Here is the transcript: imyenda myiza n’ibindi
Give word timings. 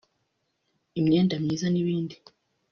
imyenda 0.99 1.35
myiza 1.43 1.67
n’ibindi 1.69 2.15